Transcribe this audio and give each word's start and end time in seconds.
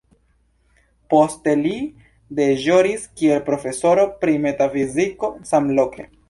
Poste 1.13 1.53
li 1.59 1.73
deĵoris 2.39 3.05
kiel 3.21 3.45
profesoro 3.51 4.07
pri 4.25 4.35
metafiziko 4.47 5.31
samloke. 5.53 6.09